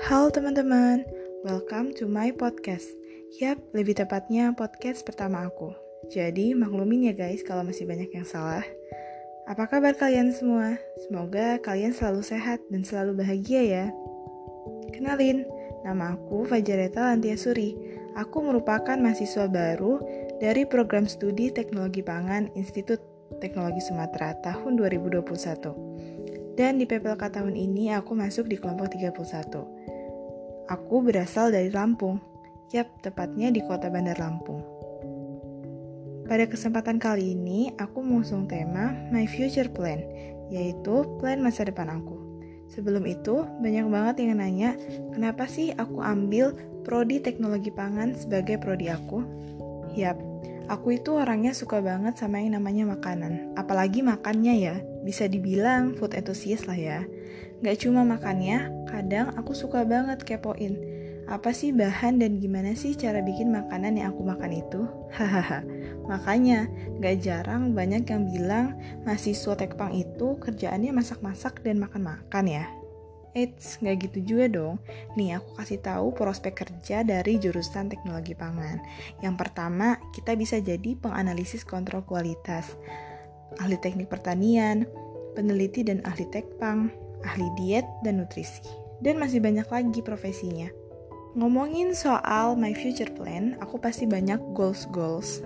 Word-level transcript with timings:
Halo 0.00 0.32
teman-teman, 0.32 1.04
welcome 1.44 1.92
to 1.92 2.08
my 2.08 2.32
podcast. 2.32 2.88
Yap, 3.36 3.60
lebih 3.76 3.92
tepatnya 3.92 4.48
podcast 4.56 5.04
pertama 5.04 5.44
aku. 5.44 5.76
Jadi 6.08 6.56
maklumin 6.56 7.12
ya 7.12 7.14
guys 7.18 7.44
kalau 7.44 7.60
masih 7.60 7.84
banyak 7.84 8.08
yang 8.08 8.24
salah. 8.24 8.64
Apa 9.44 9.68
kabar 9.68 9.92
kalian 9.92 10.32
semua? 10.32 10.80
Semoga 11.04 11.60
kalian 11.60 11.92
selalu 11.92 12.24
sehat 12.24 12.64
dan 12.72 12.80
selalu 12.80 13.20
bahagia 13.20 13.60
ya. 13.60 13.86
Kenalin, 14.96 15.44
nama 15.84 16.16
aku 16.16 16.48
Fajareta 16.48 17.12
Lantiasuri. 17.12 17.76
Aku 18.16 18.40
merupakan 18.40 18.96
mahasiswa 18.96 19.44
baru 19.52 20.00
dari 20.40 20.64
program 20.64 21.04
studi 21.04 21.52
Teknologi 21.52 22.00
Pangan 22.00 22.48
Institut 22.56 23.04
Teknologi 23.44 23.84
Sumatera 23.84 24.32
tahun 24.40 24.80
2021. 24.80 25.89
Dan 26.60 26.76
di 26.76 26.84
PPLK 26.84 27.40
tahun 27.40 27.56
ini 27.56 27.88
aku 27.96 28.12
masuk 28.12 28.44
di 28.44 28.60
kelompok 28.60 28.92
31. 28.92 30.68
Aku 30.68 31.00
berasal 31.00 31.48
dari 31.56 31.72
Lampung. 31.72 32.20
Yap, 32.68 33.00
tepatnya 33.00 33.48
di 33.48 33.64
kota 33.64 33.88
Bandar 33.88 34.20
Lampung. 34.20 34.60
Pada 36.28 36.44
kesempatan 36.44 37.00
kali 37.00 37.32
ini, 37.32 37.72
aku 37.80 38.04
mengusung 38.04 38.44
tema 38.44 38.92
My 39.08 39.24
Future 39.24 39.72
Plan, 39.72 40.04
yaitu 40.52 41.08
plan 41.16 41.40
masa 41.40 41.64
depan 41.64 41.88
aku. 41.88 42.44
Sebelum 42.68 43.08
itu, 43.08 43.40
banyak 43.64 43.88
banget 43.88 44.20
yang 44.20 44.36
nanya, 44.36 44.76
kenapa 45.16 45.48
sih 45.48 45.72
aku 45.72 46.04
ambil 46.04 46.52
prodi 46.84 47.24
teknologi 47.24 47.72
pangan 47.72 48.12
sebagai 48.12 48.60
prodi 48.60 48.92
aku? 48.92 49.24
Yap, 49.96 50.20
aku 50.68 51.00
itu 51.00 51.16
orangnya 51.16 51.56
suka 51.56 51.80
banget 51.80 52.20
sama 52.20 52.44
yang 52.44 52.60
namanya 52.60 52.84
makanan. 52.84 53.56
Apalagi 53.56 54.04
makannya 54.04 54.54
ya, 54.60 54.76
bisa 55.04 55.26
dibilang 55.26 55.96
food 55.96 56.16
enthusiast 56.16 56.68
lah 56.68 56.76
ya. 56.76 57.00
Gak 57.60 57.84
cuma 57.84 58.04
makannya, 58.08 58.72
kadang 58.88 59.36
aku 59.36 59.52
suka 59.52 59.84
banget 59.84 60.24
kepoin. 60.24 60.80
Apa 61.30 61.54
sih 61.54 61.70
bahan 61.70 62.18
dan 62.18 62.42
gimana 62.42 62.74
sih 62.74 62.96
cara 62.96 63.22
bikin 63.22 63.54
makanan 63.54 64.00
yang 64.00 64.10
aku 64.16 64.26
makan 64.26 64.50
itu? 64.50 64.82
Hahaha. 65.16 65.62
Makanya, 66.08 66.66
gak 66.98 67.22
jarang 67.22 67.76
banyak 67.76 68.02
yang 68.08 68.26
bilang 68.26 68.66
mahasiswa 69.06 69.54
tekpang 69.54 69.94
itu 69.94 70.40
kerjaannya 70.42 70.90
masak-masak 70.90 71.62
dan 71.62 71.78
makan-makan 71.78 72.46
ya. 72.50 72.66
Eits, 73.30 73.78
gak 73.78 74.10
gitu 74.10 74.34
juga 74.34 74.46
dong. 74.50 74.82
Nih, 75.14 75.38
aku 75.38 75.54
kasih 75.54 75.78
tahu 75.78 76.10
prospek 76.18 76.66
kerja 76.66 77.06
dari 77.06 77.38
jurusan 77.38 77.86
teknologi 77.86 78.34
pangan. 78.34 78.82
Yang 79.22 79.34
pertama, 79.38 80.02
kita 80.10 80.34
bisa 80.34 80.58
jadi 80.58 80.98
penganalisis 80.98 81.62
kontrol 81.62 82.02
kualitas, 82.02 82.74
ahli 83.58 83.74
teknik 83.82 84.06
pertanian, 84.06 84.86
peneliti 85.34 85.82
dan 85.82 85.98
ahli 86.06 86.28
tekpang, 86.30 86.92
ahli 87.26 87.46
diet 87.58 87.86
dan 88.06 88.22
nutrisi. 88.22 88.62
Dan 89.00 89.16
masih 89.16 89.40
banyak 89.40 89.64
lagi 89.66 90.00
profesinya. 90.04 90.68
Ngomongin 91.38 91.94
soal 91.94 92.58
my 92.58 92.74
future 92.74 93.08
plan, 93.14 93.56
aku 93.62 93.78
pasti 93.80 94.04
banyak 94.04 94.38
goals-goals. 94.52 95.40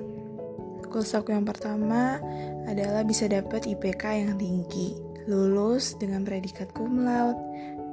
Goals 0.88 1.12
aku 1.12 1.36
yang 1.36 1.44
pertama 1.44 2.18
adalah 2.64 3.04
bisa 3.04 3.28
dapat 3.28 3.68
IPK 3.68 4.24
yang 4.26 4.34
tinggi, 4.40 4.96
lulus 5.28 5.94
dengan 6.00 6.24
predikat 6.24 6.72
cum 6.72 7.04
laude, 7.04 7.38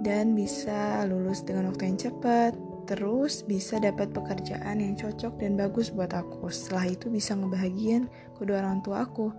dan 0.02 0.34
bisa 0.34 1.04
lulus 1.06 1.46
dengan 1.46 1.70
waktu 1.70 1.94
yang 1.94 2.00
cepat, 2.00 2.56
terus 2.90 3.46
bisa 3.46 3.78
dapat 3.78 4.12
pekerjaan 4.12 4.82
yang 4.82 4.94
cocok 4.98 5.38
dan 5.40 5.56
bagus 5.56 5.94
buat 5.94 6.12
aku. 6.12 6.50
Setelah 6.50 6.92
itu 6.92 7.08
bisa 7.08 7.38
ngebahagian 7.38 8.10
kedua 8.38 8.62
orang 8.66 8.82
tua 8.82 9.06
aku. 9.06 9.32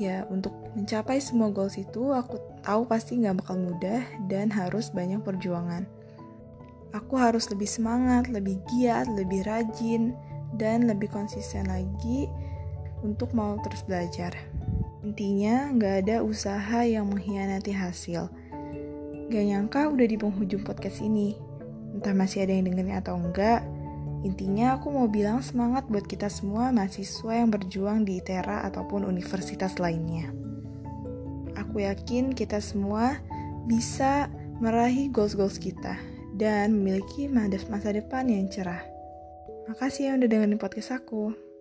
Ya, 0.00 0.24
untuk 0.32 0.52
mencapai 0.74 1.20
semua 1.20 1.52
goals 1.52 1.76
itu 1.76 2.10
aku 2.12 2.40
tahu 2.64 2.88
pasti 2.88 3.20
nggak 3.20 3.44
bakal 3.44 3.56
mudah 3.60 4.02
dan 4.26 4.48
harus 4.48 4.88
banyak 4.90 5.20
perjuangan. 5.20 5.84
Aku 6.92 7.16
harus 7.16 7.48
lebih 7.48 7.68
semangat, 7.68 8.28
lebih 8.28 8.60
giat, 8.68 9.08
lebih 9.08 9.44
rajin, 9.48 10.12
dan 10.60 10.84
lebih 10.84 11.08
konsisten 11.08 11.64
lagi 11.68 12.28
untuk 13.00 13.32
mau 13.32 13.56
terus 13.64 13.80
belajar. 13.84 14.36
Intinya, 15.02 15.72
nggak 15.72 15.94
ada 16.06 16.16
usaha 16.22 16.84
yang 16.84 17.10
mengkhianati 17.10 17.72
hasil. 17.74 18.28
Gak 19.32 19.44
nyangka 19.48 19.88
udah 19.88 20.06
di 20.06 20.16
penghujung 20.20 20.60
podcast 20.60 21.00
ini. 21.00 21.51
Entah 21.92 22.16
masih 22.16 22.48
ada 22.48 22.52
yang 22.56 22.72
dengerin 22.72 22.98
atau 22.98 23.14
enggak, 23.20 23.60
intinya 24.24 24.80
aku 24.80 24.88
mau 24.88 25.06
bilang 25.06 25.44
semangat 25.44 25.86
buat 25.92 26.08
kita 26.08 26.32
semua 26.32 26.72
mahasiswa 26.72 27.32
yang 27.36 27.52
berjuang 27.52 28.08
di 28.08 28.18
ITERA 28.18 28.64
ataupun 28.72 29.04
universitas 29.04 29.76
lainnya. 29.76 30.32
Aku 31.60 31.84
yakin 31.84 32.32
kita 32.32 32.58
semua 32.64 33.20
bisa 33.68 34.32
meraih 34.58 35.12
goals-goals 35.12 35.60
kita 35.60 36.00
dan 36.40 36.72
memiliki 36.72 37.28
masa 37.28 37.92
depan 37.92 38.24
yang 38.26 38.48
cerah. 38.48 38.80
Makasih 39.68 40.02
ya 40.08 40.12
udah 40.16 40.28
dengerin 40.28 40.58
podcast 40.58 40.96
aku. 40.96 41.51